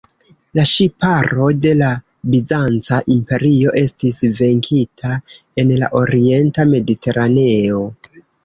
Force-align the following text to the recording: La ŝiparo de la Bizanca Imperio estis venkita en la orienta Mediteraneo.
La 0.59 0.63
ŝiparo 0.69 1.49
de 1.65 1.73
la 1.81 1.89
Bizanca 2.35 2.99
Imperio 3.17 3.75
estis 3.83 4.19
venkita 4.41 5.15
en 5.65 5.77
la 5.85 5.93
orienta 6.03 6.67
Mediteraneo. 6.75 7.89